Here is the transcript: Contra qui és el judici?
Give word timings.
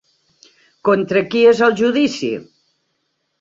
Contra 0.89 1.23
qui 1.33 1.43
és 1.51 1.61
el 1.67 1.77
judici? 1.83 2.31